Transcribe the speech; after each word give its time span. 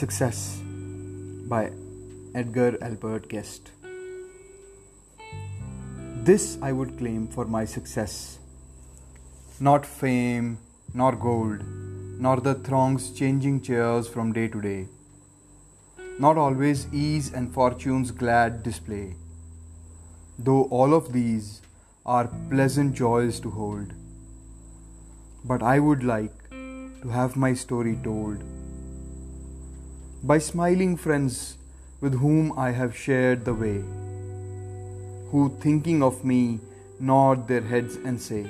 Success 0.00 0.58
by 1.52 1.70
Edgar 2.34 2.78
Albert 2.80 3.28
Guest. 3.28 3.70
This 6.28 6.56
I 6.62 6.72
would 6.72 6.96
claim 6.96 7.26
for 7.28 7.44
my 7.44 7.66
success. 7.66 8.38
Not 9.68 9.84
fame, 9.84 10.56
nor 10.94 11.12
gold, 11.24 11.64
nor 12.26 12.40
the 12.40 12.54
throng's 12.54 13.10
changing 13.18 13.60
chairs 13.60 14.08
from 14.08 14.32
day 14.32 14.48
to 14.48 14.62
day. 14.62 14.88
Not 16.18 16.38
always 16.38 16.86
ease 16.94 17.30
and 17.34 17.52
fortune's 17.52 18.10
glad 18.10 18.62
display. 18.62 19.16
Though 20.38 20.62
all 20.78 20.94
of 20.94 21.12
these 21.12 21.60
are 22.06 22.30
pleasant 22.48 22.94
joys 22.94 23.38
to 23.40 23.50
hold. 23.50 23.92
But 25.44 25.62
I 25.62 25.78
would 25.78 26.02
like 26.02 26.50
to 26.50 27.10
have 27.18 27.36
my 27.36 27.52
story 27.52 27.98
told 28.02 28.42
by 30.22 30.36
smiling 30.36 30.96
friends 30.98 31.56
with 32.02 32.18
whom 32.20 32.52
I 32.58 32.72
have 32.72 32.94
shared 32.94 33.44
the 33.46 33.54
way, 33.54 33.82
who 35.30 35.56
thinking 35.60 36.02
of 36.02 36.24
me 36.24 36.60
nod 36.98 37.48
their 37.48 37.62
heads 37.62 37.96
and 37.96 38.20
say, 38.20 38.46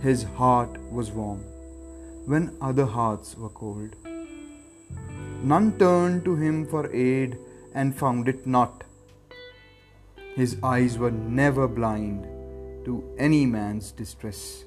His 0.00 0.22
heart 0.22 0.80
was 0.90 1.10
warm 1.10 1.40
when 2.24 2.56
other 2.62 2.86
hearts 2.86 3.36
were 3.36 3.50
cold. 3.50 3.96
None 5.42 5.78
turned 5.78 6.24
to 6.24 6.36
him 6.36 6.66
for 6.66 6.90
aid 6.94 7.36
and 7.74 7.94
found 7.94 8.28
it 8.28 8.46
not. 8.46 8.84
His 10.34 10.56
eyes 10.62 10.96
were 10.96 11.10
never 11.10 11.68
blind 11.68 12.24
to 12.86 13.04
any 13.18 13.44
man's 13.44 13.92
distress. 13.92 14.64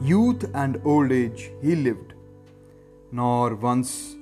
Youth 0.00 0.48
and 0.54 0.80
old 0.84 1.10
age 1.10 1.50
he 1.60 1.74
lived 1.74 2.12
nor 3.12 3.54
once 3.54 4.16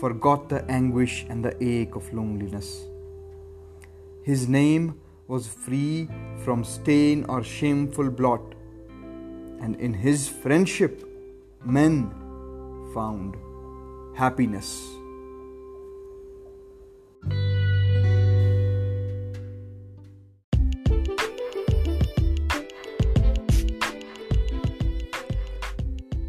forgot 0.00 0.48
the 0.48 0.64
anguish 0.70 1.26
and 1.28 1.44
the 1.44 1.54
ache 1.62 1.94
of 1.94 2.12
loneliness. 2.12 2.86
His 4.22 4.48
name 4.48 5.00
was 5.28 5.46
free 5.46 6.08
from 6.44 6.64
stain 6.64 7.24
or 7.28 7.42
shameful 7.42 8.10
blot, 8.10 8.54
and 9.60 9.76
in 9.76 9.94
his 9.94 10.28
friendship, 10.28 11.04
men 11.64 12.10
found 12.94 13.36
happiness. 14.14 14.80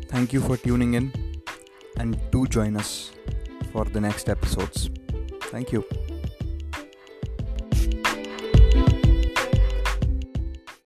Thank 0.10 0.32
you 0.32 0.42
for 0.42 0.58
tuning 0.58 0.94
in 0.94 1.23
and 1.98 2.20
do 2.32 2.46
join 2.48 2.78
us 2.78 3.12
for 3.72 3.86
the 3.86 4.02
next 4.02 4.30
episodes. 4.30 4.90
Thank 5.52 5.72
you. 5.72 5.84